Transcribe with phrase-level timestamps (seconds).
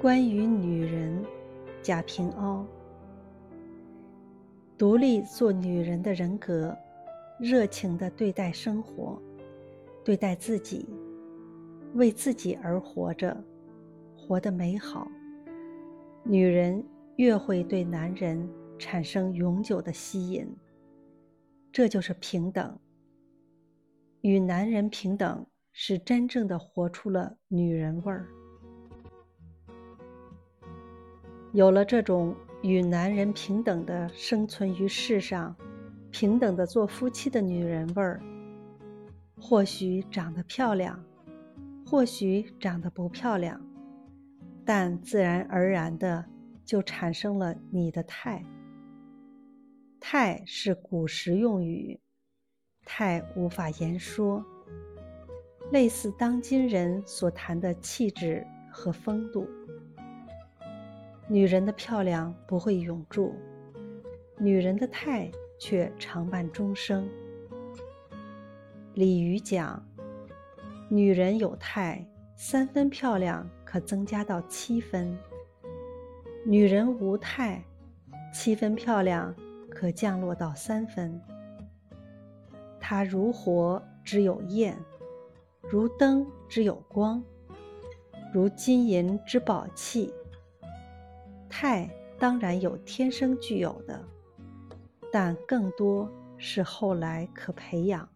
[0.00, 1.24] 关于女人，
[1.82, 2.64] 贾平凹。
[4.76, 6.76] 独立做女人的人格，
[7.40, 9.20] 热情地对待生活，
[10.04, 10.88] 对待自己，
[11.94, 13.36] 为自己而活着，
[14.16, 15.10] 活得美好。
[16.22, 16.80] 女人
[17.16, 20.46] 越会对男人产生永久的吸引，
[21.72, 22.78] 这就是平等。
[24.20, 28.28] 与男人平等，是真正的活出了女人味儿。
[31.52, 35.56] 有了这种与男人平等的生存于世上，
[36.10, 38.20] 平等的做夫妻的女人味儿，
[39.40, 41.02] 或许长得漂亮，
[41.86, 43.58] 或许长得不漂亮，
[44.62, 46.22] 但自然而然的
[46.66, 48.44] 就产生了你的态。
[49.98, 51.98] 态是古时用语，
[52.84, 54.44] 态无法言说，
[55.72, 59.48] 类似当今人所谈的气质和风度。
[61.30, 63.34] 女人的漂亮不会永驻，
[64.38, 67.06] 女人的态却常伴终生。
[68.94, 69.86] 李渔讲
[70.88, 72.02] ：“女人有态，
[72.34, 75.14] 三分漂亮可增加到七分；
[76.46, 77.62] 女人无态，
[78.32, 79.34] 七分漂亮
[79.68, 81.20] 可降落到三分。
[82.80, 84.74] 她如火只有焰，
[85.68, 87.22] 如灯只有光，
[88.32, 90.10] 如金银之宝器。”
[91.48, 94.00] 态当然有天生具有的，
[95.12, 98.08] 但更多是后来可培养。